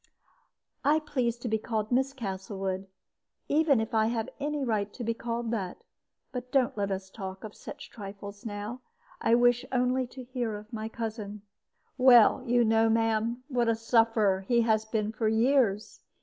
"I 0.83 0.97
please 0.97 1.37
to 1.37 1.47
be 1.47 1.59
called 1.59 1.91
'Miss 1.91 2.11
Castlewood,' 2.13 2.87
even 3.47 3.79
if 3.79 3.93
I 3.93 4.07
have 4.07 4.29
any 4.39 4.63
right 4.65 4.91
to 4.93 5.03
be 5.03 5.13
called 5.13 5.51
that. 5.51 5.83
But 6.31 6.51
don't 6.51 6.75
let 6.75 6.89
us 6.89 7.07
talk 7.11 7.43
of 7.43 7.53
such 7.53 7.91
trifles 7.91 8.43
now. 8.43 8.81
I 9.21 9.35
wish 9.35 9.61
to 9.61 9.67
hear 10.23 10.49
only 10.55 10.59
of 10.65 10.73
my 10.73 10.89
cousin." 10.89 11.43
"Well, 11.99 12.41
you 12.47 12.65
know, 12.65 12.89
ma'am, 12.89 13.43
what 13.47 13.69
a 13.69 13.75
sufferer 13.75 14.41
he 14.41 14.61
has 14.61 14.85
been 14.85 15.11
for 15.11 15.27
years. 15.27 15.99